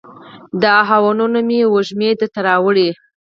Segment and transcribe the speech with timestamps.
[0.61, 2.89] د آهونو مې وږمې درته راوړي